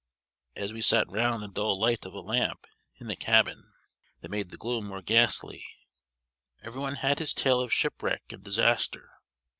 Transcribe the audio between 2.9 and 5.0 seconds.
in the cabin, that made the gloom